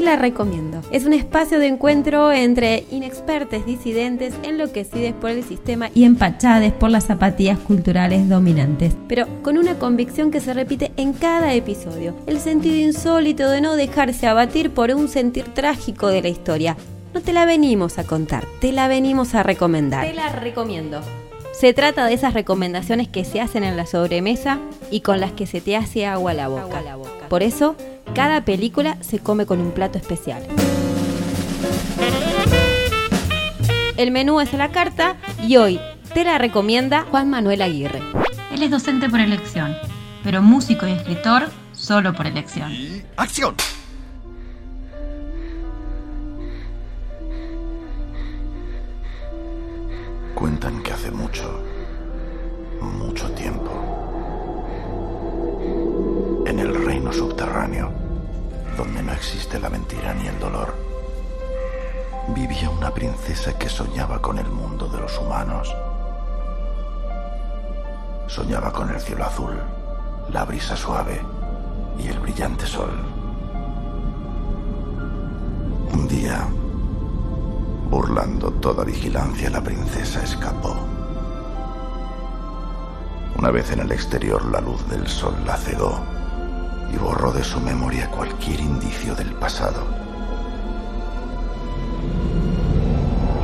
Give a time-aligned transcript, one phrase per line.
[0.00, 0.80] Te la recomiendo.
[0.90, 6.88] Es un espacio de encuentro entre inexpertos disidentes enloquecidos por el sistema y empachades por
[6.88, 12.40] las zapatillas culturales dominantes, pero con una convicción que se repite en cada episodio, el
[12.40, 16.78] sentido insólito de no dejarse abatir por un sentir trágico de la historia.
[17.12, 20.06] No te la venimos a contar, te la venimos a recomendar.
[20.06, 21.02] Te la recomiendo.
[21.52, 25.46] Se trata de esas recomendaciones que se hacen en la sobremesa y con las que
[25.46, 27.19] se te hace agua a la boca.
[27.30, 27.76] Por eso,
[28.12, 30.42] cada película se come con un plato especial.
[33.96, 35.78] El menú es a la carta y hoy
[36.12, 38.02] te la recomienda Juan Manuel Aguirre.
[38.52, 39.76] Él es docente por elección,
[40.24, 42.72] pero músico y escritor solo por elección.
[43.16, 43.54] ¡Acción!
[50.34, 51.69] Cuentan que hace mucho, mucho
[58.76, 60.74] donde no existe la mentira ni el dolor,
[62.34, 65.74] vivía una princesa que soñaba con el mundo de los humanos.
[68.26, 69.56] Soñaba con el cielo azul,
[70.32, 71.20] la brisa suave
[71.98, 72.90] y el brillante sol.
[75.92, 76.48] Un día,
[77.88, 80.76] burlando toda vigilancia, la princesa escapó.
[83.36, 86.19] Una vez en el exterior, la luz del sol la cegó
[86.92, 89.84] y borró de su memoria cualquier indicio del pasado.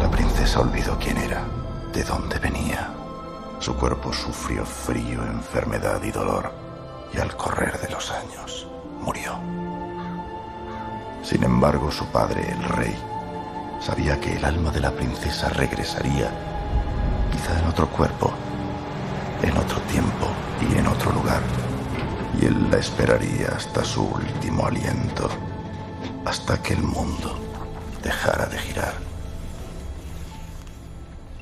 [0.02, 1.42] La princesa olvidó quién era,
[1.92, 2.90] de dónde venía.
[3.58, 6.52] Su cuerpo sufrió frío, enfermedad y dolor,
[7.12, 8.66] y al correr de los años
[9.00, 9.38] murió.
[11.22, 12.96] Sin embargo, su padre, el rey,
[13.80, 16.30] sabía que el alma de la princesa regresaría,
[17.32, 18.32] quizá en otro cuerpo,
[19.42, 20.28] en otro tiempo
[20.60, 21.42] y en otro lugar.
[22.40, 25.28] Y él la esperaría hasta su último aliento,
[26.24, 27.38] hasta que el mundo
[28.02, 28.94] dejara de girar.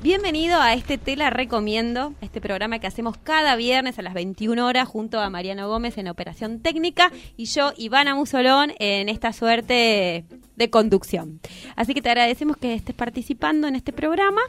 [0.01, 4.63] Bienvenido a este Te la recomiendo, este programa que hacemos cada viernes a las 21
[4.63, 10.25] horas junto a Mariano Gómez en Operación Técnica y yo, Ivana Musolón, en esta suerte
[10.55, 11.39] de conducción.
[11.75, 14.41] Así que te agradecemos que estés participando en este programa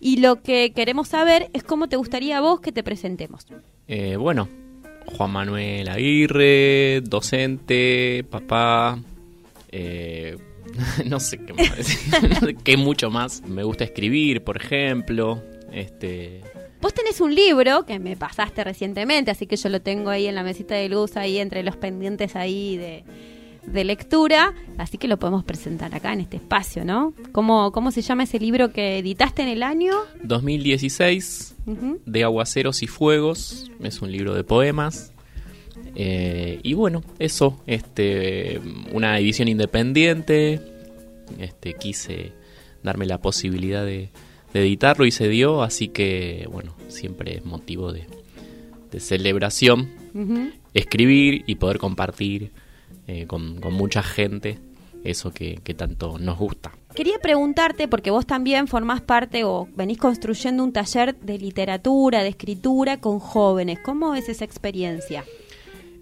[0.00, 3.46] y lo que queremos saber es cómo te gustaría a vos que te presentemos.
[3.86, 4.48] Eh, bueno,
[5.06, 8.98] Juan Manuel Aguirre, docente, papá,
[9.70, 10.36] eh,
[11.04, 13.42] no sé qué más decir, mucho más.
[13.42, 16.42] Me gusta escribir, por ejemplo, este...
[16.80, 20.34] Vos tenés un libro que me pasaste recientemente, así que yo lo tengo ahí en
[20.34, 23.02] la mesita de luz, ahí entre los pendientes ahí de,
[23.66, 27.12] de lectura, así que lo podemos presentar acá en este espacio, ¿no?
[27.32, 29.92] ¿Cómo, cómo se llama ese libro que editaste en el año?
[30.22, 32.00] 2016, Ujú.
[32.06, 35.12] de Aguaceros y Fuegos, es un libro de poemas.
[35.94, 38.60] Eh, y bueno, eso, este,
[38.92, 40.60] una edición independiente.
[41.38, 42.32] Este, quise
[42.82, 44.10] darme la posibilidad de,
[44.54, 48.06] de editarlo y se dio, así que bueno, siempre es motivo de,
[48.92, 49.90] de celebración
[50.72, 52.52] escribir y poder compartir
[53.06, 54.58] eh, con, con mucha gente
[55.04, 56.72] eso que, que tanto nos gusta.
[56.94, 62.30] Quería preguntarte, porque vos también formás parte o venís construyendo un taller de literatura, de
[62.30, 63.78] escritura con jóvenes.
[63.84, 65.24] ¿Cómo es esa experiencia?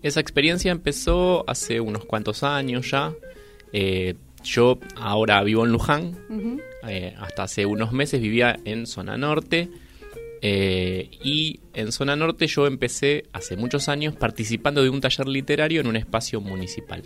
[0.02, 3.12] Esa experiencia empezó hace unos cuantos años ya.
[3.72, 4.14] Eh,
[4.44, 6.16] yo ahora vivo en Luján.
[6.86, 9.70] Eh, hasta hace unos meses vivía en zona norte.
[10.46, 15.80] Eh, y en zona norte yo empecé hace muchos años participando de un taller literario
[15.80, 17.02] en un espacio municipal.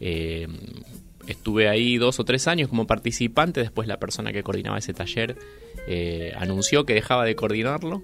[0.00, 0.46] Eh,
[1.26, 3.60] estuve ahí dos o tres años como participante.
[3.60, 5.38] Después la persona que coordinaba ese taller
[5.88, 8.02] eh, anunció que dejaba de coordinarlo.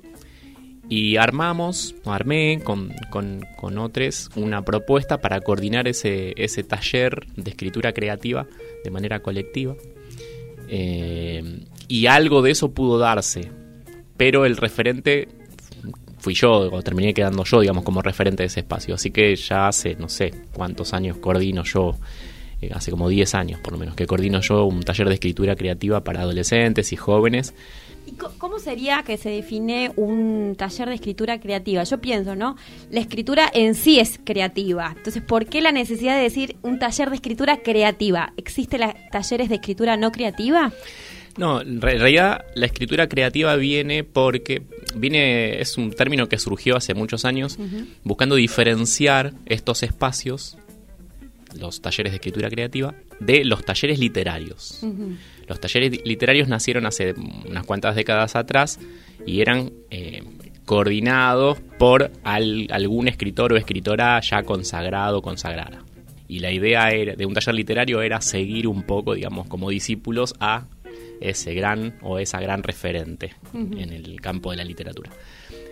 [0.88, 7.50] Y armamos, armé con, con, con otros una propuesta para coordinar ese, ese taller de
[7.50, 8.46] escritura creativa
[8.82, 9.76] de manera colectiva.
[10.68, 13.61] Y algo de eso pudo darse.
[14.16, 15.28] Pero el referente
[16.22, 18.94] fui yo, o terminé quedando yo, digamos, como referente de ese espacio.
[18.94, 21.96] Así que ya hace, no sé cuántos años coordino yo,
[22.60, 25.56] eh, hace como 10 años por lo menos, que coordino yo un taller de escritura
[25.56, 27.54] creativa para adolescentes y jóvenes.
[28.06, 31.82] ¿Y cómo sería que se define un taller de escritura creativa?
[31.82, 32.56] Yo pienso, ¿no?
[32.90, 34.94] La escritura en sí es creativa.
[34.96, 38.32] Entonces, ¿por qué la necesidad de decir un taller de escritura creativa?
[38.36, 40.72] ¿Existen talleres de escritura no creativa?
[41.38, 44.62] No, en re- en realidad la escritura creativa viene porque
[44.94, 47.58] viene es un término que surgió hace muchos años
[48.04, 50.58] buscando diferenciar estos espacios,
[51.58, 54.80] los talleres de escritura creativa, de los talleres literarios.
[55.48, 57.14] Los talleres literarios nacieron hace
[57.48, 58.78] unas cuantas décadas atrás
[59.26, 60.22] y eran eh,
[60.66, 65.82] coordinados por al- algún escritor o escritora ya consagrado o consagrada.
[66.28, 70.34] Y la idea era, de un taller literario era seguir un poco, digamos, como discípulos
[70.40, 70.64] a
[71.22, 75.10] ese gran o esa gran referente en el campo de la literatura.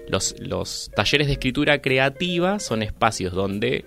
[0.09, 3.85] Los, los talleres de escritura creativa son espacios donde,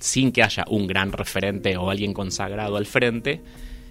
[0.00, 3.40] sin que haya un gran referente o alguien consagrado al frente,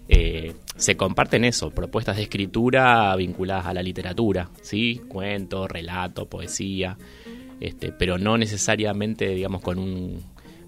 [0.10, 5.02] eh, se comparten eso, propuestas de escritura vinculadas a la literatura, ¿sí?
[5.08, 6.98] Cuento, relato, poesía,
[7.60, 10.24] este, pero no necesariamente, digamos, con un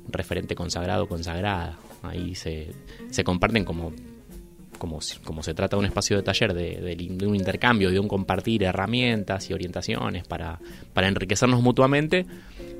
[0.09, 1.77] referente consagrado o consagrada.
[2.01, 2.71] Ahí se,
[3.09, 3.93] se comparten como,
[4.79, 8.63] como, como se trata de un espacio de taller, de, un intercambio, de un compartir
[8.63, 10.59] herramientas y orientaciones para,
[10.93, 12.25] para enriquecernos mutuamente,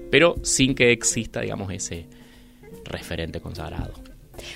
[0.09, 2.07] pero sin que exista, digamos, ese
[2.85, 3.93] referente consagrado.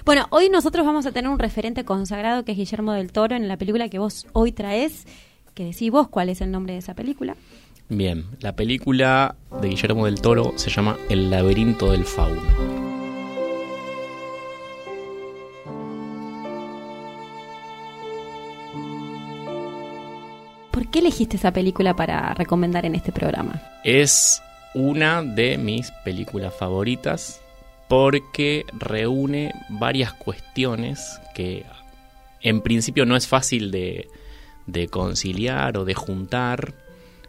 [0.06, 3.48] Bueno, hoy nosotros vamos a tener un referente consagrado que es Guillermo del Toro en
[3.48, 5.06] la película que vos hoy traes.
[5.54, 7.36] Que decís vos cuál es el nombre de esa película.
[7.90, 12.73] Bien, la película de Guillermo del Toro se llama El laberinto del fauno.
[20.84, 23.62] ¿Por qué elegiste esa película para recomendar en este programa?
[23.86, 24.44] Es
[24.74, 27.40] una de mis películas favoritas
[27.88, 31.66] porque reúne varias cuestiones que
[32.42, 34.10] en principio no es fácil de,
[34.92, 36.74] conciliar o de juntar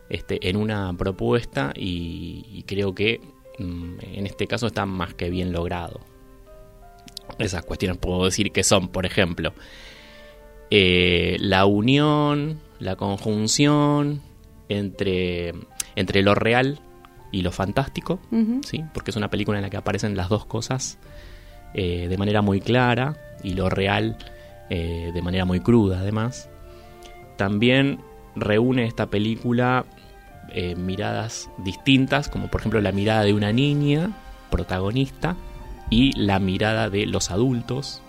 [0.08, 3.20] este, en una propuesta y, creo que
[3.60, 6.00] mm, en este caso está más que bien logrado.
[7.38, 9.54] Esas cuestiones puedo decir que son, por ejemplo,
[10.70, 14.22] eh, la unión, la conjunción
[14.68, 15.54] entre,
[15.96, 16.80] entre lo real
[17.30, 18.20] y lo fantástico,
[18.64, 18.84] ¿sí?
[18.94, 20.98] porque es una película en la que aparecen las dos cosas
[21.74, 24.16] eh, de manera muy clara y lo real
[24.70, 26.48] eh, de manera muy cruda además.
[27.36, 27.98] También
[28.36, 29.84] reúne esta película
[30.52, 34.12] eh, miradas distintas, como por ejemplo la mirada de una niña
[34.50, 35.34] protagonista
[35.90, 38.00] y la mirada de los adultos,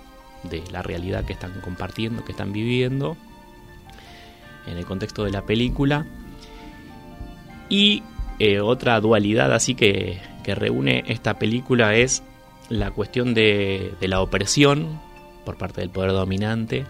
[0.50, 3.18] de la realidad que están compartiendo, que están viviendo
[4.68, 6.06] en el contexto de la película.
[7.70, 8.04] Y
[8.40, 12.22] eh, otra dualidad así que, reúne esta película es
[12.70, 15.00] la cuestión de, la opresión
[15.44, 16.86] por parte del poder dominante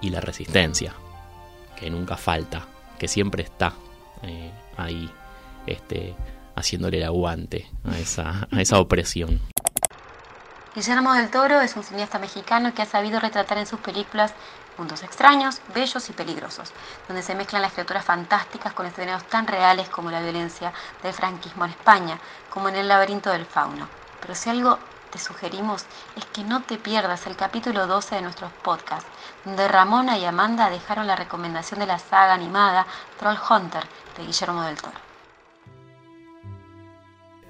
[0.00, 0.94] y la resistencia,
[1.76, 2.66] que nunca falta,
[2.98, 3.74] que siempre está
[4.22, 5.10] eh, ahí
[5.66, 6.14] este,
[6.54, 9.40] haciéndole el aguante a esa, a esa opresión.
[10.72, 14.32] Guillermo del Toro es un cineasta mexicano que ha sabido retratar en sus películas
[14.78, 16.70] mundos extraños, bellos y peligrosos,
[17.08, 20.72] donde se mezclan las criaturas fantásticas con escenarios tan reales como la violencia
[21.02, 22.20] del franquismo en España,
[22.50, 23.88] como en el laberinto del fauno.
[24.20, 24.78] Pero si algo
[25.10, 29.10] te sugerimos es que no te pierdas el capítulo 12 de nuestros podcasts,
[29.44, 32.86] donde Ramona y Amanda dejaron la recomendación de la saga animada
[33.18, 33.82] Troll Hunter
[34.16, 34.94] de Guillermo del Toro.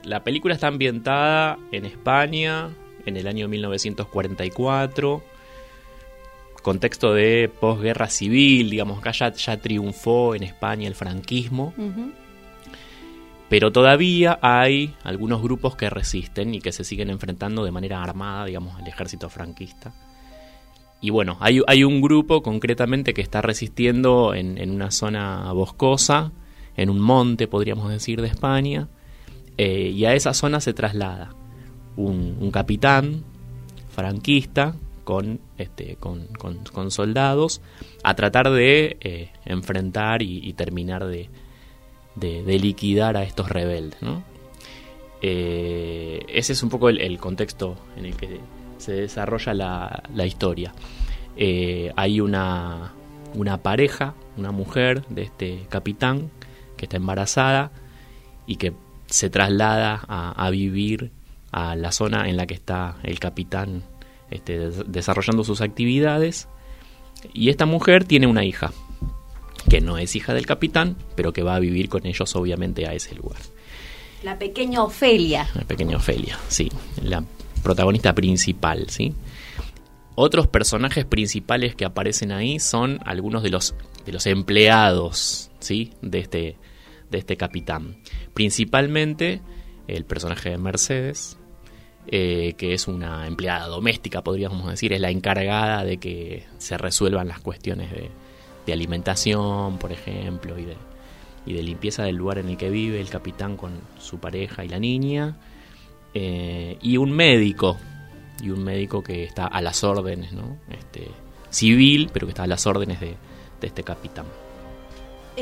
[0.05, 2.71] La película está ambientada en España
[3.07, 5.23] en el año 1944
[6.61, 11.75] contexto de posguerra civil, digamos, acá ya, ya triunfó en España el franquismo,
[13.49, 18.45] pero todavía hay algunos grupos que resisten y que se siguen enfrentando de manera armada,
[18.45, 19.93] digamos, al ejército franquista.
[21.01, 26.31] Y bueno, hay, hay un grupo concretamente que está resistiendo en, una zona boscosa,
[26.77, 28.89] en un monte, podríamos decir, de España,
[29.57, 31.35] eh, y a esa zona se traslada
[31.97, 33.25] un, capitán
[33.91, 37.61] franquista con, este, con, soldados
[38.03, 41.29] a tratar de eh, enfrentar y, terminar de,
[42.17, 43.99] de, liquidar a estos rebeldes.
[45.23, 48.41] Eh, ese es un poco el, contexto en el que
[48.79, 50.73] se desarrolla la, la historia.
[51.37, 52.93] Eh, hay una,
[53.35, 56.31] una pareja, una mujer de este capitán
[56.77, 57.73] que está embarazada
[58.47, 58.73] y que
[59.07, 61.11] se traslada a vivir
[61.53, 63.83] a la zona en la que está el capitán
[64.31, 66.49] este, desarrollando sus actividades.
[67.33, 68.73] Y esta mujer tiene una hija,
[69.69, 72.95] que no es hija del capitán, pero que va a vivir con ellos obviamente a
[72.95, 73.41] ese lugar.
[74.23, 75.49] La pequeña Ofelia.
[75.55, 76.71] La pequeña Ofelia, sí.
[77.03, 77.25] La
[77.63, 79.15] protagonista principal, ¿sí?
[80.15, 85.93] Otros personajes principales que aparecen ahí son algunos de los, de los empleados, ¿sí?
[86.03, 86.57] De este,
[87.11, 87.97] de este capitán.
[88.35, 89.41] Principalmente
[89.87, 91.39] el personaje de Mercedes,
[92.13, 97.29] eh, que es una empleada doméstica, podríamos decir, es la encargada de que se resuelvan
[97.29, 98.11] las cuestiones de,
[98.73, 100.77] alimentación, por ejemplo, y de,
[101.45, 104.69] y de, limpieza del lugar en el que vive el capitán con su pareja y
[104.69, 105.39] la niña,
[106.15, 107.77] eh, y un médico,
[108.41, 110.57] y un médico que está a las órdenes, ¿no?
[110.71, 111.09] Este,
[111.51, 113.17] civil, pero que está a las órdenes de,
[113.61, 114.27] de este capitán.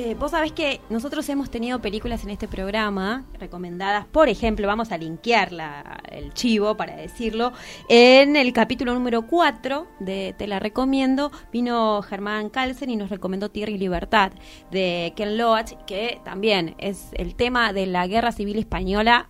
[0.01, 4.93] Eh, vos sabés que nosotros hemos tenido películas en este programa recomendadas, por ejemplo, vamos
[4.93, 7.53] a linkear la, el chivo para decirlo,
[7.89, 13.51] en el capítulo número 4 de Te la recomiendo, vino Germán Calsen y nos recomendó
[13.51, 14.31] Tierra y Libertad
[14.71, 19.29] de Ken Loach, que también es el tema de la guerra civil española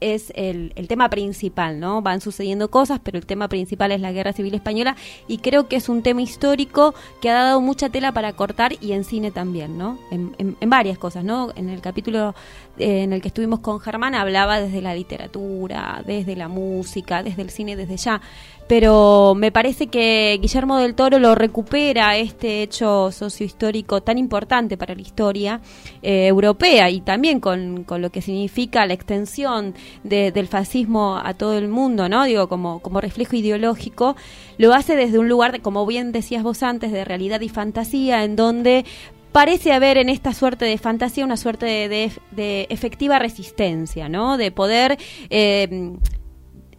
[0.00, 2.02] es el, el, tema principal, ¿no?
[2.02, 5.76] Van sucediendo cosas, pero el tema principal es la Guerra Civil Española y creo que
[5.76, 9.78] es un tema histórico que ha dado mucha tela para cortar y en cine también,
[9.78, 9.98] ¿no?
[10.10, 11.50] En, en, en varias cosas, ¿no?
[11.56, 12.34] En el capítulo
[12.78, 17.42] eh, en el que estuvimos con Germán hablaba desde la literatura, desde la música, desde
[17.42, 18.20] el cine, desde ya
[18.68, 24.94] pero me parece que Guillermo del Toro lo recupera este hecho sociohistórico tan importante para
[24.94, 25.62] la historia
[26.02, 31.32] eh, europea y también con, con, lo que significa la extensión de, del fascismo a
[31.32, 32.24] todo el mundo, ¿no?
[32.24, 34.16] Digo, como, como reflejo ideológico,
[34.58, 38.22] lo hace desde un lugar, de, como bien decías vos antes, de realidad y fantasía,
[38.22, 38.84] en donde
[39.32, 44.36] parece haber en esta suerte de fantasía una suerte de, de, de efectiva resistencia, ¿no?
[44.36, 44.98] De poder
[45.30, 45.94] eh,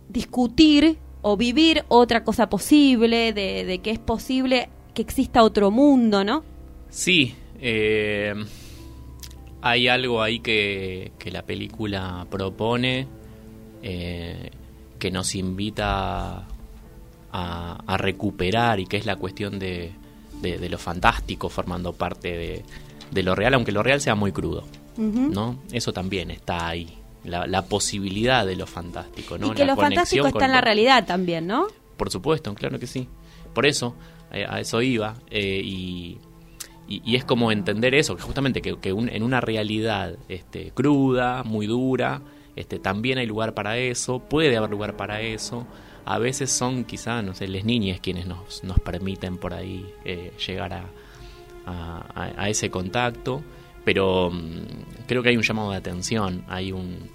[0.07, 6.23] discutir o vivir otra cosa posible, de, de, que es posible que exista otro mundo,
[6.23, 6.43] ¿no?
[6.89, 8.33] Sí, eh,
[9.61, 13.07] hay algo ahí que, que la película propone,
[13.83, 14.51] eh,
[14.97, 16.47] que nos invita
[17.31, 19.91] a, a, recuperar y que es la cuestión de,
[20.41, 22.63] de, de lo fantástico formando parte de,
[23.11, 24.65] de, lo real, aunque lo real sea muy crudo,
[24.97, 25.29] uh -huh.
[25.29, 25.59] ¿no?
[25.71, 29.47] Eso también está ahí la, la, posibilidad de lo fantástico, ¿no?
[29.47, 31.67] Y que la lo fantástico está en la realidad también, ¿no?
[31.97, 33.07] Por supuesto, claro que sí.
[33.53, 33.95] Por eso,
[34.31, 35.15] eh, a eso iba.
[35.29, 36.17] Eh, y,
[36.87, 40.71] y, y, es como entender eso, que justamente que, que un, en una realidad este,
[40.71, 42.21] cruda, muy dura,
[42.55, 45.67] este, también hay lugar para eso, puede haber lugar para eso.
[46.05, 50.31] A veces son quizá, no sé, las niñas quienes nos, nos permiten por ahí eh,
[50.47, 50.85] llegar a,
[51.65, 53.43] a, a ese contacto
[53.89, 54.67] pero um,
[55.07, 57.09] creo que hay un llamado de atención, hay un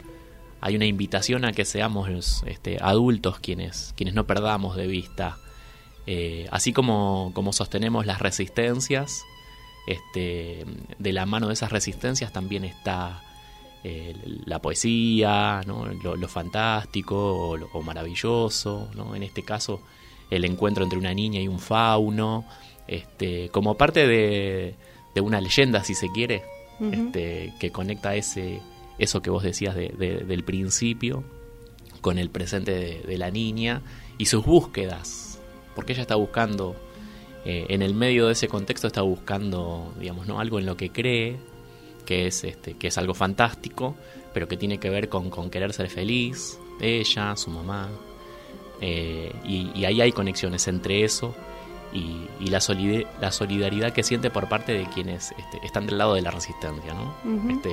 [0.61, 5.37] hay una invitación a que seamos este, adultos quienes quienes no perdamos de vista
[6.09, 9.23] eh, así como, como sostenemos las resistencias
[9.87, 10.65] este,
[10.99, 13.23] de la mano de esas resistencias también está
[13.85, 15.87] eh, la poesía ¿no?
[15.87, 19.15] lo, lo, fantástico o, lo, maravilloso ¿no?
[19.15, 19.81] en este caso
[20.29, 22.45] el encuentro entre una niña y un fauno
[22.89, 24.75] este, como parte de
[25.21, 28.61] una leyenda si se quiere Este, que conecta ese,
[28.99, 31.23] eso que vos decías de, de, del principio
[32.01, 33.83] con el presente de, la niña
[34.19, 35.41] y sus búsquedas,
[35.75, 36.77] porque ella está buscando,
[37.45, 40.41] eh, en el medio de ese contexto está buscando, digamos, ¿no?
[40.41, 41.39] algo en lo que cree,
[42.05, 43.97] que es, este, que es algo fantástico,
[44.35, 47.89] pero que tiene que ver con, con querer ser feliz, ella, su mamá,
[48.81, 51.35] eh, y, y ahí hay conexiones entre eso
[51.95, 55.97] y, y la, solid la, solidaridad que siente por parte de quienes este, están del
[55.97, 57.15] lado de la resistencia, ¿no?
[57.25, 57.57] Uh -huh.
[57.57, 57.73] este,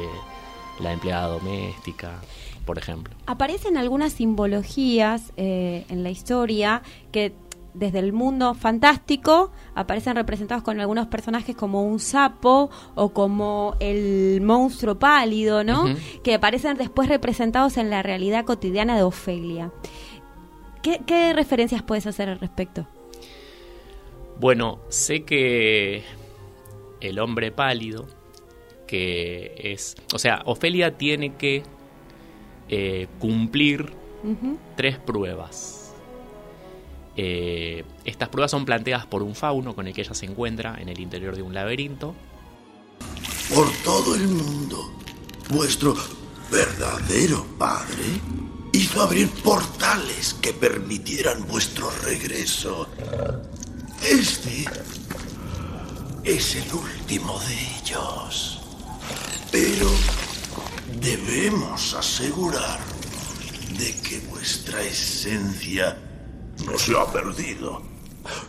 [0.79, 2.21] la empleada doméstica,
[2.65, 3.13] por ejemplo.
[3.25, 7.33] Aparecen algunas simbologías eh, en la historia que
[7.73, 14.41] desde el mundo fantástico aparecen representados con algunos personajes como un sapo o como el
[14.41, 15.83] monstruo pálido, ¿no?
[15.83, 16.21] Uh -huh.
[16.21, 19.71] Que aparecen después representados en la realidad cotidiana de Ofelia.
[20.81, 22.87] ¿Qué, qué referencias puedes hacer al respecto?
[24.41, 26.03] Bueno, sé que
[26.99, 28.07] el hombre pálido,
[28.87, 29.95] que es...
[30.15, 31.61] O sea, Ofelia tiene que
[32.67, 33.93] eh, cumplir
[34.23, 34.57] uh -huh.
[34.75, 35.93] tres pruebas.
[37.15, 40.89] Eh, estas pruebas son planteadas por un fauno con el que ella se encuentra en
[40.89, 42.15] el interior de un laberinto.
[43.53, 44.91] Por todo el mundo,
[45.51, 45.93] vuestro
[46.49, 48.05] verdadero padre
[48.73, 52.87] hizo abrir portales que permitieran vuestro regreso
[54.03, 54.65] este
[56.23, 58.59] es el último de ellos.
[59.51, 59.89] Pero
[60.99, 62.79] debemos asegurar
[63.77, 65.97] de que vuestra esencia
[66.65, 67.81] no se ha perdido.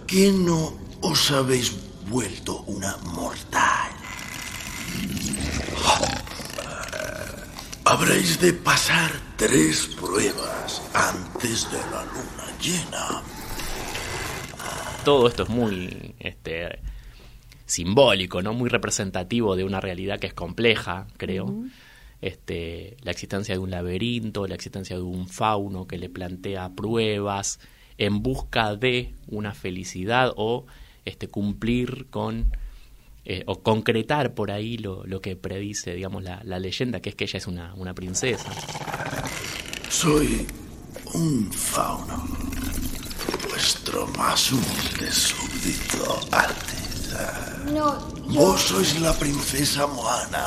[0.06, 1.73] Que no os habéis
[2.09, 3.90] vuelto una mortal.
[7.85, 13.23] Habréis de pasar tres pruebas antes de la luna llena
[15.04, 16.78] todo esto es muy este,
[17.66, 18.52] simbólico, ¿no?
[18.54, 21.47] Muy representativo de una realidad que es compleja, creo.
[21.47, 21.71] Uh -huh.
[22.21, 27.59] Este, la existencia de un laberinto, la existencia de un fauno que le plantea pruebas
[27.99, 30.66] en busca de una felicidad o
[31.04, 32.52] este, cumplir con
[33.25, 37.14] eh, o concretar por ahí lo, lo que predice, digamos, la, la, leyenda, que es
[37.14, 38.52] que ella es una, una princesa.
[39.88, 40.47] Soy
[41.14, 42.41] un fauno
[43.82, 47.64] vuestro más humilde súbdito, princesa.
[47.66, 47.98] No,
[48.28, 48.40] yo...
[48.40, 50.46] Vos sois la princesa Moana,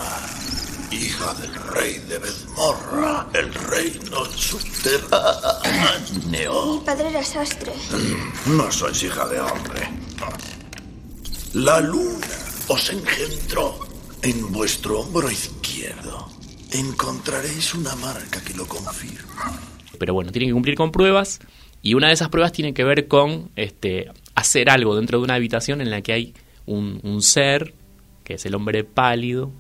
[0.90, 6.76] hija del rey de Bezmorra, el reino subterráneo.
[6.80, 7.74] Mi padre era sastre.
[8.46, 9.90] No sois hija de hombre.
[11.56, 12.38] La luna
[12.70, 13.80] os engendró
[14.22, 16.30] en vuestro hombro izquierdo.
[16.72, 19.60] Encontraréis una marca que lo confirma.
[20.00, 21.42] Pero bueno, tienen que cumplir con pruebas
[21.86, 25.36] y una de esas pruebas tiene que ver con este, hacer algo dentro de una
[25.36, 26.34] habitación en la que hay
[26.66, 27.76] un, ser,
[28.24, 29.52] que es el hombre pálido,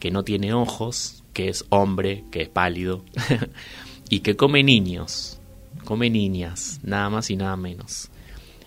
[0.00, 3.04] que no tiene ojos, que es hombre, que es pálido,
[4.08, 5.38] y que come niños,
[5.84, 8.08] come niñas, nada más y nada menos.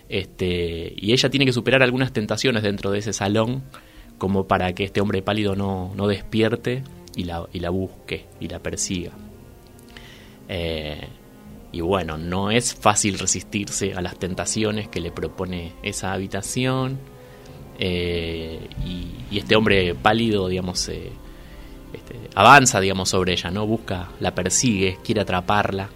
[0.08, 3.64] Este, y ella tiene que superar algunas tentaciones dentro de ese salón
[4.18, 6.84] como para que este hombre pálido no, no despierte
[7.16, 9.10] y la, y la busque y la persiga.
[10.48, 11.08] Eh,
[11.72, 16.98] y bueno, no es fácil resistirse a las tentaciones que le propone esa habitación.
[17.78, 21.12] Eh, y, este hombre pálido, digamos, eh,
[21.92, 23.66] este, avanza, digamos, sobre ella, ¿no?
[23.66, 25.88] Busca, la persigue, quiere atraparla.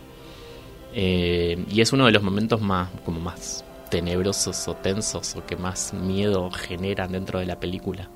[0.94, 5.56] Eh, y es uno de los momentos más, como más tenebrosos o tensos o que
[5.56, 8.08] más miedo generan dentro de la película,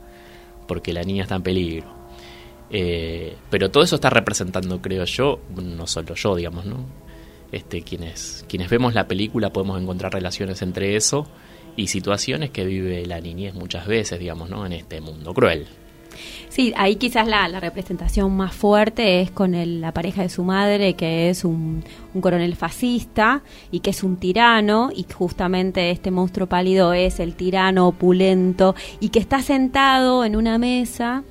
[0.66, 1.98] porque la niña está en peligro.
[2.70, 6.76] Eh, pero todo eso está representando, creo yo, no solo yo, digamos, ¿no?
[7.52, 11.26] Este, quienes, quienes vemos la película podemos encontrar relaciones entre eso
[11.76, 14.66] y situaciones que vive la niñez muchas veces, digamos, ¿no?
[14.66, 15.66] En este mundo cruel.
[16.48, 20.42] Sí, ahí quizás la, la representación más fuerte es con el- la pareja de su
[20.42, 26.10] madre, que es un, un coronel fascista y que es un tirano, y justamente este
[26.10, 31.22] monstruo pálido es el tirano opulento y que está sentado en una mesa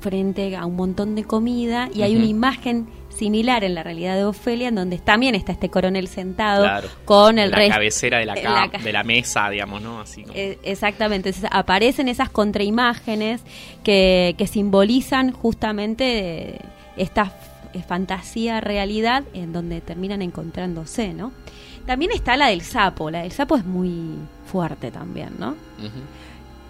[0.00, 2.86] frente a un montón de comida y hay una imagen
[3.20, 6.88] similar en la realidad de Ofelia en donde también está este coronel sentado Claro.
[7.04, 9.80] con el la resto cabecera de la, eh, ca- la ca- de la mesa, digamos,
[9.82, 10.00] ¿no?
[10.00, 13.42] Así como- eh, Exactamente, entonces aparecen esas contraimágenes
[13.84, 16.04] que, que simbolizan justamente
[16.54, 16.58] eh,
[16.96, 17.22] esta
[17.74, 21.32] f- fantasía realidad en donde terminan encontrándose, ¿no?
[21.86, 23.92] También está la del sapo, la del sapo es muy
[24.46, 25.54] fuerte también, ¿no?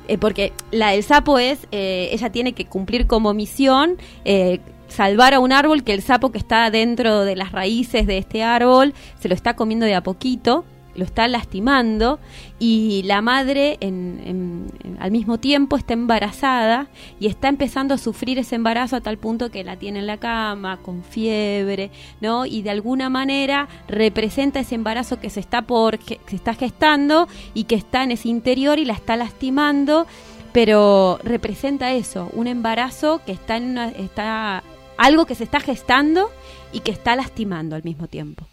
[0.08, 4.58] Eh, porque la del sapo es, eh, ella tiene que cumplir como misión eh,
[4.90, 8.42] salvar a un árbol que el sapo que está dentro de las raíces de este
[8.42, 10.64] árbol se lo está comiendo de a poquito,
[10.96, 12.18] lo está lastimando
[12.58, 14.66] y la madre en-
[14.98, 16.88] al mismo tiempo está embarazada
[17.20, 20.16] y está empezando a sufrir ese embarazo a tal punto que la tiene en la
[20.18, 22.44] cama con fiebre, ¿no?
[22.44, 27.28] Y de alguna manera representa ese embarazo que se está por que se está gestando
[27.54, 30.06] y que está en ese interior y la está lastimando,
[30.52, 34.64] pero representa eso, un embarazo que está en una, está
[35.00, 36.30] algo que se está gestando
[36.72, 38.46] y que está lastimando al mismo tiempo.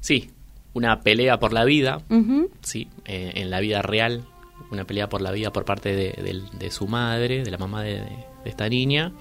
[0.00, 0.30] Sí,
[0.74, 2.02] una pelea por la vida,
[2.60, 4.24] sí, eh, en la vida real,
[4.70, 8.50] una pelea por la vida por parte de, su madre, de la mamá de, de
[8.50, 9.12] esta niña,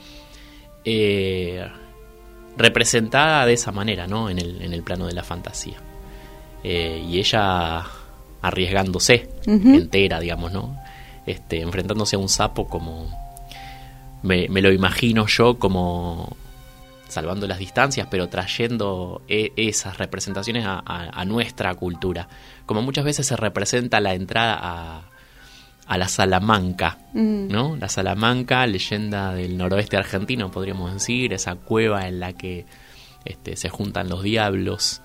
[0.83, 1.65] eh,
[2.57, 4.29] representada de esa manera, ¿no?
[4.29, 5.77] En el, en el plano de la fantasía.
[6.61, 7.85] Eh, y ella
[8.41, 10.77] arriesgándose entera, digamos, ¿no?
[11.25, 13.17] Este, enfrentándose a un sapo como...
[14.23, 16.35] Me, me lo imagino yo como
[17.09, 22.27] salvando las distancias, pero trayendo e- esas representaciones a, a- a nuestra cultura.
[22.65, 25.01] Como muchas veces se representa la entrada a,
[25.87, 27.47] a la Salamanca, Mm.
[27.49, 27.75] ¿no?
[27.75, 32.65] La Salamanca, leyenda del noroeste argentino, podríamos decir, esa cueva en la que
[33.25, 35.01] este, se juntan los diablos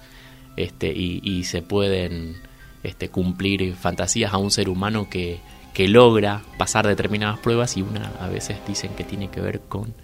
[0.57, 2.37] este, y, y se pueden
[2.83, 5.41] este, cumplir fantasías a un ser humano que,
[5.73, 9.95] que logra pasar determinadas pruebas y una a veces dicen que tiene que ver con,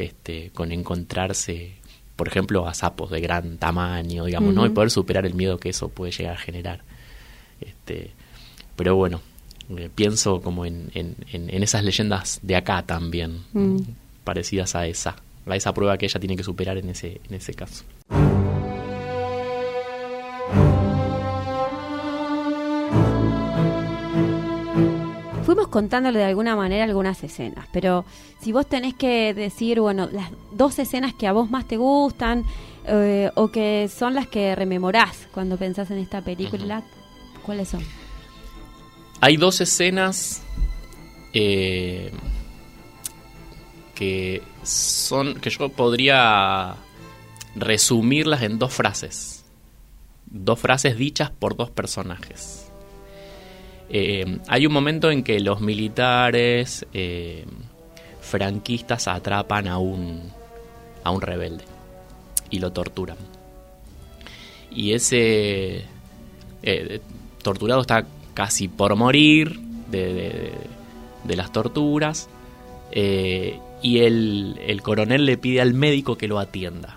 [0.00, 1.72] este, con encontrarse,
[2.16, 4.66] por ejemplo, a sapos de gran tamaño, digamos, ¿no?
[4.66, 6.80] Y poder superar el miedo que eso puede llegar a generar.
[7.60, 8.10] Este,
[8.76, 9.20] pero bueno,
[9.76, 13.78] eh, pienso como en, en- en- en esas leyendas de acá también, Mm.
[14.24, 17.54] parecidas a esa, a esa prueba que ella tiene que superar en ese, en ese
[17.54, 17.84] caso.
[25.44, 28.04] Fuimos contándole de alguna manera algunas escenas, pero
[28.40, 32.44] si vos tenés que decir, bueno, las dos escenas que a vos más te gustan
[32.86, 36.82] eh, o que son las que rememorás cuando pensás en esta película,
[37.44, 37.82] ¿cuáles son?
[39.20, 40.42] Hay dos escenas
[41.32, 42.12] eh,
[43.94, 46.76] que son que yo podría
[47.54, 49.44] resumirlas en dos frases.
[50.26, 52.59] Dos frases dichas por dos personajes.
[53.92, 57.44] Eh, hay un momento en que los militares eh,
[58.20, 60.30] franquistas atrapan a un,
[61.02, 61.64] a un rebelde
[62.50, 63.16] y lo torturan.
[64.70, 65.84] Y ese
[66.62, 67.00] eh,
[67.42, 69.58] torturado está casi por morir,
[69.90, 70.52] de,
[71.24, 72.28] de, las torturas.
[72.92, 76.96] Y el, el coronel le pide al médico que lo atienda.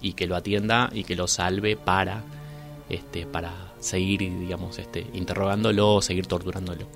[0.00, 2.22] Y que lo atienda y que lo salve para,
[2.92, 6.86] este, para seguir, digamos, este, interrogándolo seguir torturándolo.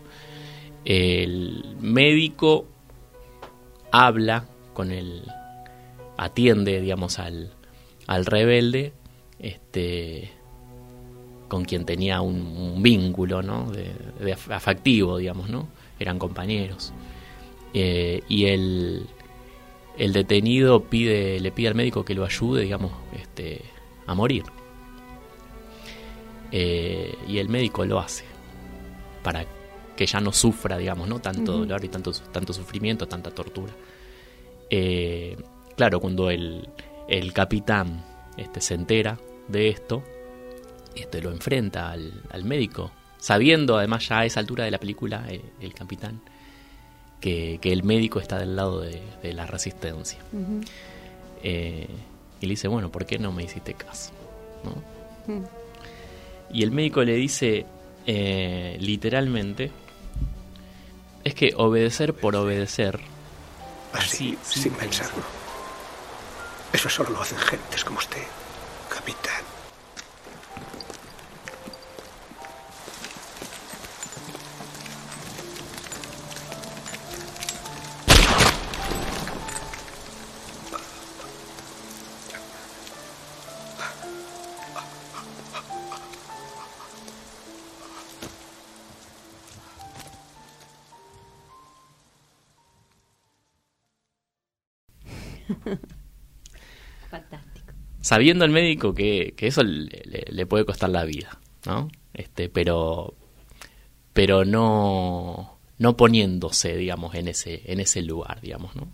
[0.85, 2.67] El médico
[3.91, 5.23] habla con el.
[6.17, 7.53] atiende, digamos, al,
[8.07, 8.93] al rebelde.
[9.39, 10.31] Este
[11.49, 13.71] con quien tenía un, vínculo ¿no?
[13.71, 15.69] de, afectivo, digamos, ¿no?
[15.99, 16.93] Eran compañeros.
[17.73, 19.07] Eh, y el,
[19.97, 23.63] el detenido pide, le pide al médico que lo ayude, digamos, este,
[24.07, 24.45] a morir.
[26.53, 28.25] Eh, y el médico lo hace
[29.23, 29.45] para
[29.97, 31.19] que ya no sufra, digamos, ¿no?
[31.19, 33.73] Tanto dolor y tanto, tanto sufrimiento, tanta tortura.
[34.71, 35.37] Eh,
[35.77, 36.69] claro, cuando el,
[37.09, 38.05] el capitán
[38.37, 40.03] este, se entera de esto,
[40.95, 45.43] este, lo enfrenta al, médico, sabiendo además ya a esa altura de la película, eh,
[45.61, 46.21] el capitán,
[47.21, 50.19] que, el médico está del lado de, la resistencia.
[51.43, 51.89] Eh,
[52.41, 54.13] y le dice, bueno, ¿por qué no me hiciste caso?
[56.53, 57.67] Y el médico le dice,
[58.07, 59.71] eh, literalmente,
[61.25, 63.01] es que obedecer por obedecer.
[63.93, 65.23] Así, sin pensarlo.
[66.73, 68.23] Eso solo lo hacen gentes como usted,
[68.89, 69.36] capitán.
[98.07, 101.89] Sabiendo el médico que, eso le, puede costar la vida, ¿no?
[102.15, 103.15] Este, pero,
[104.13, 108.87] pero no, no poniéndose, digamos, en ese, en ese lugar, digamos, ¿no?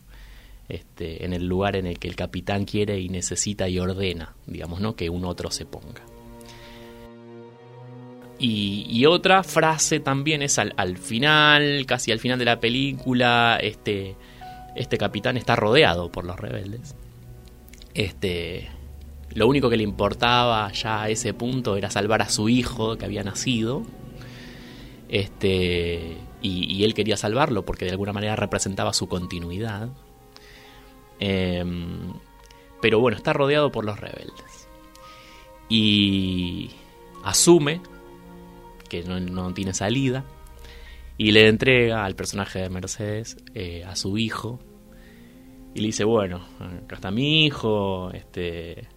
[0.71, 4.81] Este, en el lugar en el que el capitán quiere y necesita y ordena, digamos,
[4.81, 4.97] ¿no?
[4.97, 6.01] Que un otro se ponga.
[8.39, 14.17] Y, otra frase también es al, al, final, casi al final de la película, este,
[14.75, 16.97] este capitán está rodeado por los rebeldes.
[17.93, 18.71] Este,
[19.35, 23.05] lo único que le importaba ya a ese punto era salvar a su hijo que
[23.05, 23.83] había nacido.
[25.09, 29.91] Este, y, él quería salvarlo porque de alguna manera representaba su continuidad.
[31.21, 32.15] Em,
[32.81, 34.69] pero bueno, está rodeado por los rebeldes.
[35.69, 36.71] Y
[37.25, 37.81] asume
[38.89, 40.25] que no tiene salida
[41.17, 44.59] y le entrega al personaje de Mercedes eh, a su hijo
[45.75, 46.45] y le dice, bueno,
[46.85, 48.89] acá está mi hijo, este...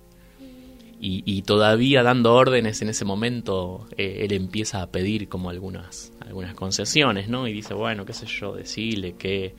[0.99, 6.55] Y, todavía dando órdenes en ese momento, eh, él empieza a pedir como algunas, algunas
[6.55, 7.47] concesiones, ¿no?
[7.47, 9.53] Y dice, bueno, qué sé yo, decirle que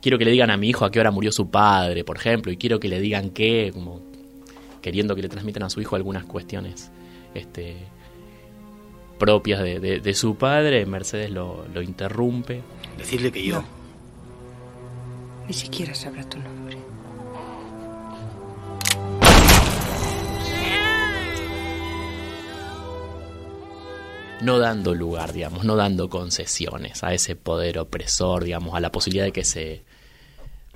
[0.00, 2.52] quiero que le digan a mi hijo a qué hora murió su padre, por ejemplo,
[2.52, 4.02] y quiero que le digan qué, como
[4.80, 6.92] queriendo que le transmitan a su hijo algunas cuestiones
[7.34, 7.76] este,
[9.18, 12.62] propias de, su padre, Mercedes lo, interrumpe.
[12.96, 13.62] Decirle que yo...
[15.46, 16.77] Ni siquiera sabrá tu nombre.
[24.40, 29.24] No dando lugar, digamos, no dando concesiones a ese poder opresor, digamos, a la posibilidad
[29.24, 29.82] de que se,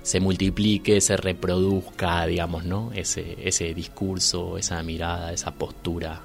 [0.01, 2.91] se multiplique, se reproduzca, digamos, ¿no?
[2.93, 6.23] Ese, ese discurso, esa mirada, esa postura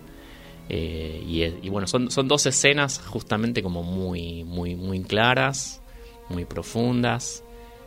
[0.68, 5.80] eh, y, bueno, son, son dos escenas justamente como muy, muy, muy claras,
[6.28, 7.42] muy profundas,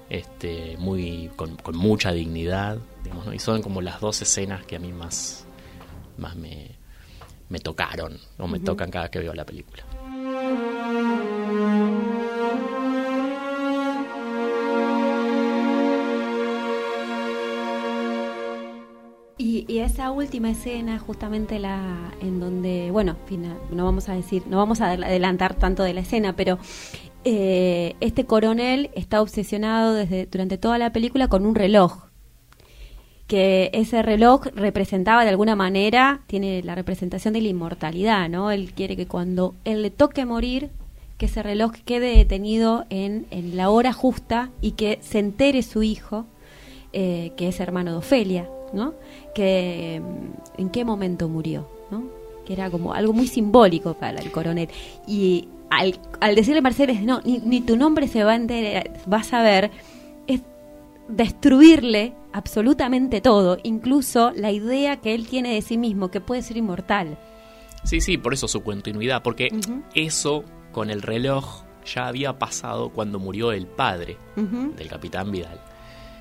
[0.10, 2.80] este, muy, con, mucha dignidad,
[3.34, 5.46] y son como las dos escenas que a mí más,
[6.18, 6.72] más me,
[7.52, 9.84] me tocaron o me tocan cada que veo la película.
[19.38, 23.18] Y, esa última escena, justamente la en donde, bueno,
[23.72, 26.58] no vamos a decir, no vamos a adelantar tanto de la escena, pero
[27.26, 32.11] eh, este coronel está obsesionado desde durante toda la película con un reloj
[33.32, 38.52] que ese reloj representaba de alguna manera, tiene la representación de la inmortalidad, ¿no?
[38.52, 40.70] Él quiere que cuando él le toque morir,
[41.18, 45.82] que ese reloj quede detenido en, en la hora justa y que se entere su
[45.82, 46.26] hijo,
[46.92, 48.96] eh, que es hermano de Ofelia, ¿no?
[49.34, 50.02] Que
[50.58, 52.04] en qué momento murió, ¿no?
[52.46, 54.68] Que era como algo muy simbólico para el coronel.
[55.08, 59.42] Y al, decirle a Mercedes, no, ni, tu nombre se va a enterar, vas a
[59.42, 59.72] ver,
[61.08, 66.58] destruirle absolutamente todo, incluso la idea que él tiene de sí mismo, que puede ser
[66.58, 67.18] inmortal.
[67.84, 69.50] Sí, sí, por eso su continuidad, porque
[69.96, 75.60] eso con el reloj ya había pasado cuando murió el padre del capitán Vidal.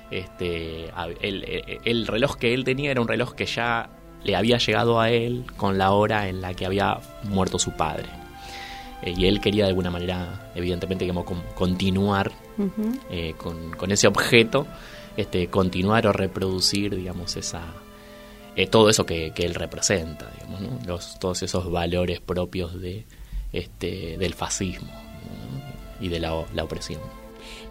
[0.09, 0.85] Este,
[1.21, 3.89] el, el- el reloj que él tenía era un reloj que ya
[4.23, 8.05] le había llegado a él con la hora en la que había muerto su padre.
[9.03, 11.41] Eh, y él quería de alguna manera, evidentemente, como con-
[13.09, 14.67] eh, con, con ese objeto,
[15.17, 17.63] este, continuar o reproducir, digamos, esa
[18.55, 20.79] eh, todo eso que, que él representa, digamos, ¿no?
[20.85, 23.05] Los, todos esos valores propios de
[23.53, 26.05] este del fascismo ¿no?
[26.05, 27.01] y de la, la opresión.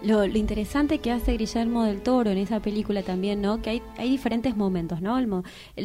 [0.02, 3.60] Lo, lo interesante que hace Guillermo del Toro en esa película también, ¿no?
[3.60, 5.18] Que hay, hay diferentes momentos, ¿no?
[5.18, 5.28] El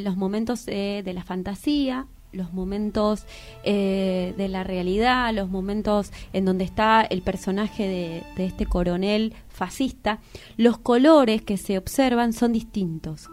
[0.04, 3.26] los momentos eh, de la fantasía, los momentos
[3.64, 7.88] eh, de la realidad, los momentos en donde está el personaje
[8.36, 10.20] de, este coronel fascista,
[10.58, 13.30] los colores que se observan son distintos.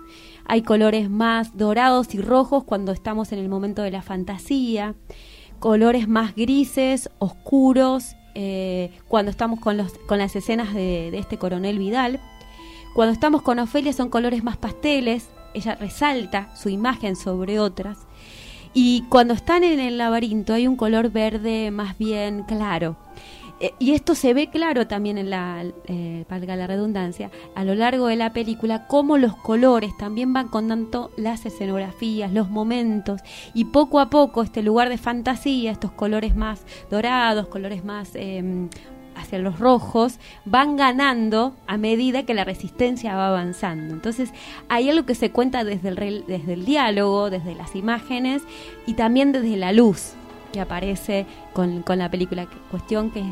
[0.46, 4.94] Hay colores más dorados y rojos cuando estamos en el momento de la fantasía,
[5.58, 12.20] colores más grises, oscuros, eh, cuando estamos con, las escenas de este coronel Vidal.
[12.94, 17.98] Cuando estamos con Ofelia son colores más pasteles, ella resalta su imagen sobre otras.
[18.74, 22.96] Y cuando están en el laberinto hay un color verde más bien claro.
[23.62, 27.76] Eh, y esto se ve claro también en la, eh, valga la redundancia, a lo
[27.76, 33.20] largo de la película, cómo los colores también van contando las escenografías, los momentos,
[33.54, 38.68] y poco a poco este lugar de fantasía, estos colores más dorados, colores más eh,
[39.22, 43.94] hacia los rojos, van ganando a medida que la resistencia va avanzando.
[43.94, 44.30] Entonces
[44.68, 48.42] hay algo que se cuenta desde el, desde el diálogo, desde las imágenes
[48.86, 50.12] y también desde la luz
[50.52, 53.26] que aparece con, con la película, cuestión que es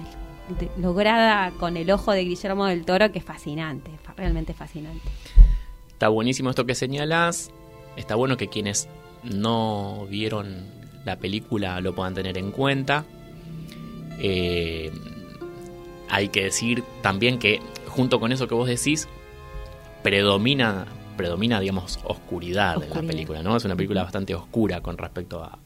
[0.79, 5.07] lograda con el ojo de Guillermo del Toro, que es fascinante, fa- realmente fascinante.
[5.89, 7.51] Está buenísimo esto que señalas.
[7.97, 8.89] Está bueno que quienes
[9.23, 10.65] no vieron
[11.05, 13.05] la película lo puedan tener en cuenta.
[14.19, 14.91] Eh,
[16.11, 19.09] hay que decir también que junto con eso que vos decís,
[20.03, 23.57] predomina, predomina digamos, oscuridad, en la película, ¿no?
[23.57, 25.59] Es una película bastante oscura con respecto a,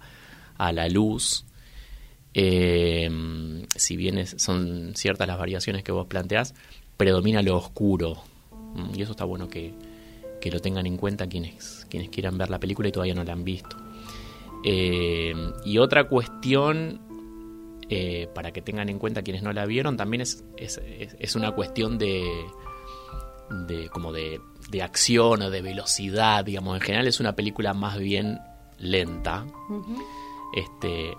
[0.59, 1.44] a la luz.
[2.35, 3.09] Eh,
[3.76, 6.54] si bien es- son ciertas las variaciones que vos planteás,
[6.96, 8.18] predomina lo oscuro.
[8.74, 9.72] Mm, Y eso está bueno que,
[10.40, 13.33] que lo tengan en cuenta quienes, quienes quieran ver la película y todavía no la
[13.33, 13.76] han visto.
[14.64, 16.98] Eh, y otra cuestión,
[17.88, 20.80] eh, para que tengan en cuenta quienes no la vieron, también es, es,
[21.18, 22.24] es- una cuestión de,
[23.66, 26.76] de como de, de acción o de velocidad, digamos.
[26.76, 28.38] En general es una película más bien
[28.78, 29.44] lenta.
[30.54, 31.12] Este,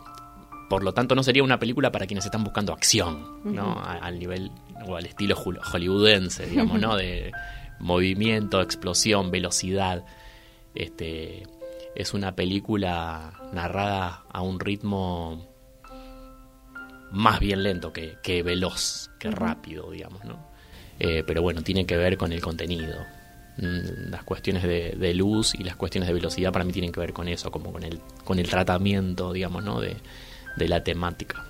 [0.69, 3.79] por lo tanto, no sería una película para quienes están buscando acción, ¿no?
[3.83, 4.51] Al nivel
[4.87, 6.95] o al estilo hol- hollywoodense, digamos, ¿no?
[6.97, 7.31] De
[7.79, 10.05] movimiento, explosión, velocidad.
[10.73, 11.43] Este,
[11.95, 15.54] es una película narrada a un ritmo
[17.15, 20.51] más bien lento que, que veloz, que rápido, digamos, ¿no?
[20.99, 22.99] Eh, pero bueno, tiene que ver con el contenido.
[23.57, 26.99] Mm, Las cuestiones de, de luz y las cuestiones de velocidad para mí tienen que
[26.99, 29.79] ver con eso, como con el, con el tratamiento, digamos, ¿no?
[29.79, 29.95] De,
[30.57, 31.45] de la temática.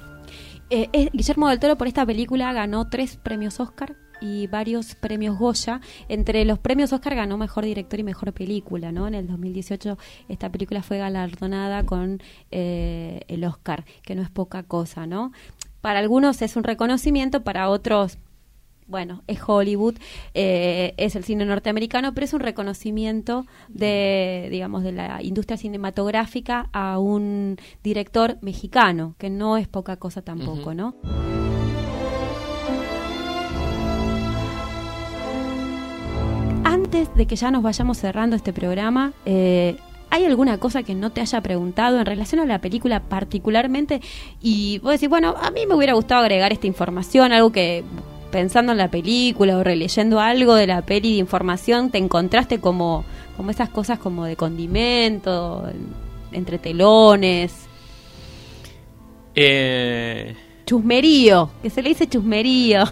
[0.69, 3.95] Eh, eh, Guillermo del Toro por esta película ganó tres premios Oscar
[4.25, 5.81] y varios premios Goya.
[6.09, 9.07] Entre los premios Oscar ganó Mejor Director y Mejor Película, ¿no?
[9.07, 9.97] En el 2018
[10.29, 15.31] esta película fue galardonada con eh, el Oscar, que no es poca cosa, ¿no?
[15.81, 18.17] Para algunos es un reconocimiento, para otros
[18.87, 19.95] bueno, es Hollywood,
[20.35, 26.69] eh, es el cine norteamericano, pero es un reconocimiento de, digamos, de la industria cinematográfica
[26.71, 30.75] a un director mexicano, que no es poca cosa tampoco.
[30.75, 30.93] ¿no?
[36.95, 39.75] Antes de que ya nos vayamos cerrando este programa, eh,
[40.09, 43.99] ¿hay alguna cosa que no te haya preguntado en relación a la película particularmente?
[44.41, 47.83] Y vos decís, bueno, a mí me hubiera gustado agregar esta información, algo que
[48.31, 53.03] pensando en la película o releyendo algo de la peli de información, te encontraste como,
[53.35, 55.69] como esas cosas como de condimento,
[56.31, 57.67] entre telones,
[59.35, 60.33] Eh,
[60.65, 62.85] chusmerío, que se le dice chusmerío.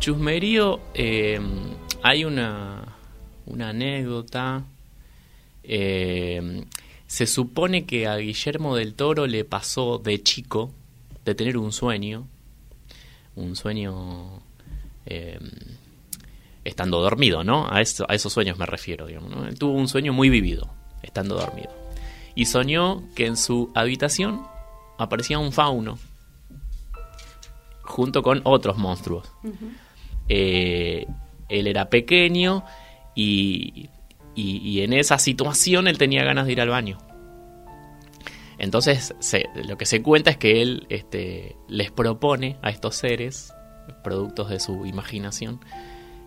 [0.00, 1.40] Chusmerío, eh,
[2.02, 2.96] hay una,
[3.46, 4.64] una anécdota.
[5.62, 6.64] Eh,
[7.06, 10.72] se supone que a Guillermo del Toro le pasó de chico
[11.24, 12.26] de tener un sueño,
[13.34, 14.40] un sueño
[15.06, 15.38] eh,
[16.64, 17.66] estando dormido, ¿no?
[17.70, 19.46] A, eso- a esos sueños me refiero, digamos, ¿no?
[19.46, 20.70] Él tuvo un sueño muy vivido,
[21.02, 21.70] estando dormido.
[22.34, 24.42] Y soñó que en su habitación
[24.98, 25.98] aparecía un fauno,
[27.82, 29.30] junto con otros monstruos.
[30.28, 31.06] Eh,
[31.48, 32.64] él era pequeño
[33.14, 33.88] y,
[34.34, 36.98] y- y en esa situación él tenía ganas de ir al baño.
[38.58, 39.14] Entonces,
[39.68, 43.52] lo que se cuenta es que él este, les propone a estos seres,
[44.02, 45.60] productos de su imaginación,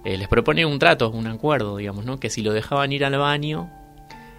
[0.06, 2.20] eh, les propone un trato, un acuerdo, digamos, ¿no?
[2.20, 3.70] Que si lo dejaban ir al baño,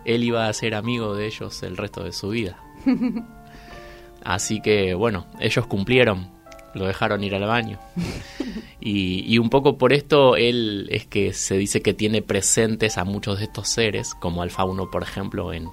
[0.07, 2.57] él iba a ser amigo de ellos el resto de su vida.
[4.25, 6.31] Así que, bueno, ellos cumplieron,
[6.75, 7.79] lo dejaron ir al baño.
[8.85, 13.39] Y, un poco por esto él es que se dice que tiene presentes a muchos
[13.39, 15.69] de estos seres, como al fauno, por ejemplo, en,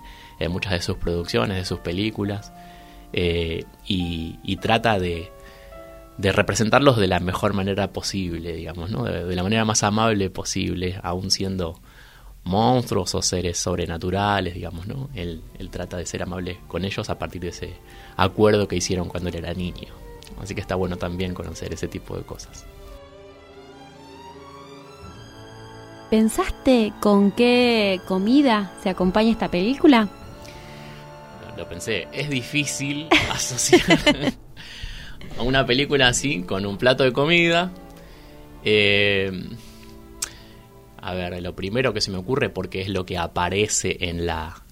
[0.50, 2.54] muchas de sus producciones, de sus películas,
[3.12, 5.32] eh, y, trata de,
[6.20, 9.06] de, representarlos de la mejor manera posible, digamos, ¿no?
[9.06, 11.82] de, la manera más amable posible, aún siendo
[12.44, 15.10] monstruos o seres sobrenaturales, digamos, ¿no?
[15.16, 17.74] Él, él trata de ser amable con ellos a partir de ese
[18.18, 20.09] acuerdo que hicieron cuando él era niño.
[20.42, 22.66] Así que está bueno también conocer ese tipo de cosas.
[26.10, 30.10] ¿Pensaste con qué comida se acompaña esta película?
[31.56, 34.00] Lo pensé, es difícil asociar
[35.38, 37.72] a una película así con un plato de comida.
[38.64, 39.32] Eh,
[41.02, 44.64] a ver, lo primero que se me ocurre, porque es lo que aparece en la,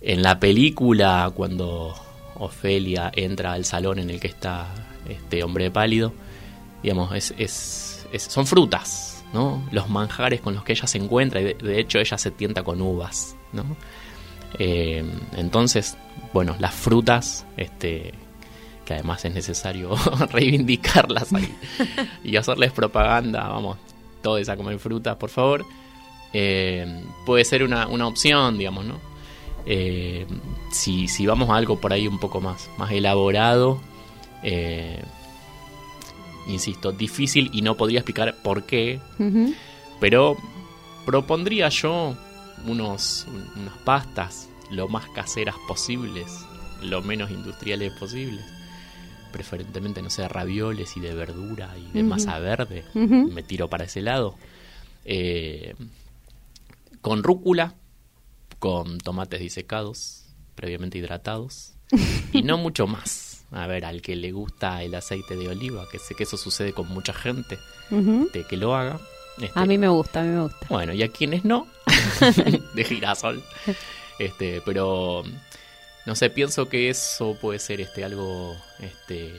[0.00, 1.94] en la película cuando
[2.38, 4.68] Ofelia entra al salón en el que está
[5.08, 6.12] este hombre pálido,
[6.82, 9.66] digamos, es, es, son frutas, ¿no?
[9.72, 12.80] Los manjares con los que ella se encuentra, y de, hecho ella se tienta con
[12.80, 13.64] uvas, ¿no?
[14.58, 15.04] Eh,
[15.36, 15.96] entonces,
[16.32, 18.14] bueno, las frutas, este,
[18.84, 19.94] que además es necesario
[20.32, 21.28] reivindicarlas
[22.24, 23.78] y hacerles propaganda, vamos,
[24.22, 25.66] todos a comer frutas, por favor.
[26.32, 29.07] Eh, puede ser una, una opción, digamos, ¿no?
[29.70, 30.26] Eh,
[30.72, 33.78] si, si, vamos a algo por ahí un poco más, más elaborado,
[34.42, 35.02] eh,
[36.46, 38.98] insisto, difícil y no podría explicar por qué,
[40.00, 40.38] pero
[41.04, 42.16] propondría yo
[42.66, 43.26] unos,
[43.56, 46.46] unas pastas lo más caseras posibles,
[46.82, 48.44] lo menos industriales posibles.
[49.32, 52.84] Preferentemente, no sé, ravioles y de verdura y de masa verde.
[52.94, 54.34] Me tiro para ese lado.
[55.04, 55.74] Eh,
[57.02, 57.74] con rúcula,
[58.58, 61.74] con tomates disecados, previamente hidratados,
[62.32, 63.44] y no mucho más.
[63.50, 66.74] A ver, al que le gusta el aceite de oliva, que sé que eso sucede
[66.74, 67.58] con mucha gente,
[67.90, 69.00] de que lo haga.
[69.40, 70.66] Este, a mí me gusta, a mí me gusta.
[70.68, 71.66] Bueno, y a quienes no,
[72.74, 73.42] de girasol.
[74.18, 75.22] Este, pero
[76.04, 79.32] no sé, pienso que eso puede ser este algo este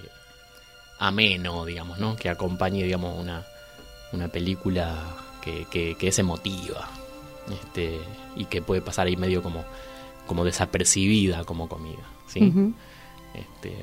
[0.98, 2.16] ameno, digamos, ¿no?
[2.16, 3.46] Que acompañe, digamos, una,
[4.12, 4.96] una película
[5.44, 6.90] que, que, que es emotiva
[7.50, 8.00] este,
[8.36, 9.64] y que puede pasar ahí medio como,
[10.28, 12.04] como desapercibida como comida.
[12.28, 12.54] ¿sí?
[13.34, 13.76] este,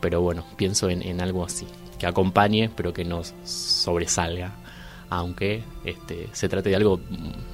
[0.00, 1.66] pero bueno, pienso en, algo así,
[1.98, 4.52] que acompañe pero que no sobresalga,
[5.10, 7.00] aunque este, se trate de algo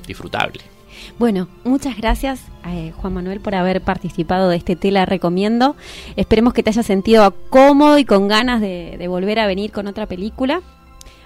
[0.07, 0.61] disfrutable.
[1.19, 5.77] Bueno, muchas gracias eh, Juan Manuel por haber participado de este Tela Recomiendo.
[6.15, 9.87] Esperemos que te hayas sentido cómodo y con ganas de, de volver a venir con
[9.89, 10.63] otra película.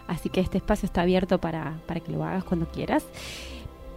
[0.07, 3.05] Así que este espacio está abierto para, para que lo hagas cuando quieras.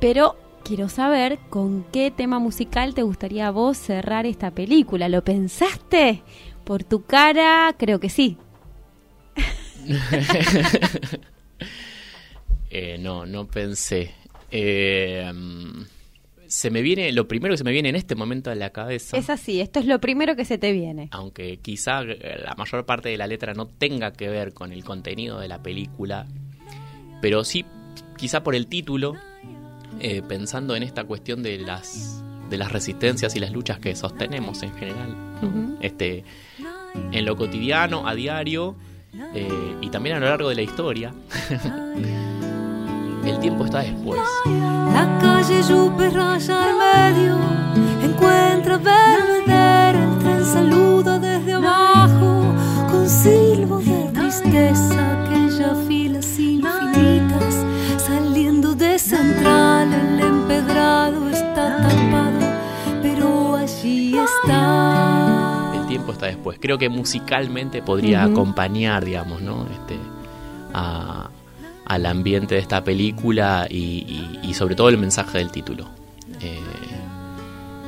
[0.01, 5.07] Pero quiero saber con qué tema musical te gustaría a vos cerrar esta película.
[5.07, 6.23] ¿Lo pensaste?
[6.63, 8.37] Por tu cara, creo que sí.
[12.73, 14.13] Eh, no, no pensé.
[14.49, 15.29] Eh,
[16.47, 19.17] se me viene, lo primero que se me viene en este momento a la cabeza.
[19.17, 21.09] Es así, esto es lo primero que se te viene.
[21.11, 25.37] Aunque quizá la mayor parte de la letra no tenga que ver con el contenido
[25.41, 26.27] de la película,
[27.21, 27.65] pero sí,
[28.15, 29.17] quizá por el título,
[30.03, 34.63] eh, pensando en esta cuestión de las, de las resistencias y las luchas que sostenemos
[34.63, 35.15] en general.
[35.79, 36.23] este,
[37.11, 38.75] en lo cotidiano, a diario
[39.35, 41.13] eh, y también a lo largo de la historia.
[43.25, 44.19] el tiempo está después.
[44.45, 47.37] La calle Yupe raya al medio,
[48.01, 52.55] encuentra Belvedere, el tren saluda desde abajo,
[52.89, 55.20] con silbo de tristeza
[59.83, 62.39] el empedrado está tapado,
[63.01, 65.73] pero allí está.
[65.75, 66.57] El tiempo está después.
[66.61, 69.65] Creo que musicalmente podría acompañar, digamos, ¿no?
[69.71, 69.97] Este,
[70.73, 75.87] al ambiente de esta película y, sobre todo el mensaje del título.
[76.39, 76.59] Eh,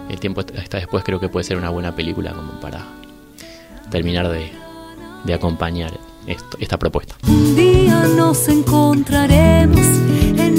[0.10, 2.86] el tiempo está después creo que puede ser una buena película como para
[3.89, 4.52] terminar de,
[5.24, 5.91] de acompañar
[6.60, 7.16] esta propuesta.
[7.28, 10.03] Un día nos encontraremos